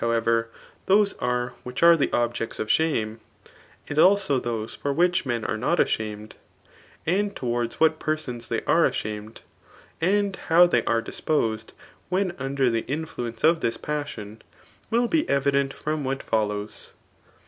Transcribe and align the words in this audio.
however, 0.03 0.49
those 0.87 1.13
are 1.19 1.53
which 1.61 1.83
are 1.83 1.95
the 1.95 2.11
objects 2.11 2.57
of 2.57 2.71
shame, 2.71 3.19
and 3.87 3.99
also 3.99 4.39
tbosefor 4.39 4.91
which 4.95 5.27
men 5.27 5.45
are 5.45 5.57
notashamed, 5.59 6.31
and 7.05 7.35
towards 7.35 7.79
what 7.79 7.99
persons 7.99 8.49
thqr 8.49 8.63
are 8.65 8.85
ashamed, 8.87 9.41
aiid'ho]w 10.01 10.67
ti^i/^ 10.71 10.83
are 10.87 11.03
disposedj^when 11.03 12.33
under 12.39 12.71
the 12.71 12.81
influence 12.87 13.43
of 13.43 13.59
.thi^tpassK^] 13.59 14.39
will 14.89 15.07
be. 15.07 15.29
evident 15.29 15.71
from 15.71 16.03
what 16.03 16.23
follows. 16.23 16.93